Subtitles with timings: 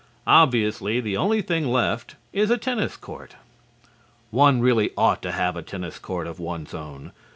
[0.25, 3.35] Obviously, the only thing left is a tennis court.
[4.31, 7.11] One really ought to have a tennis court of one's own.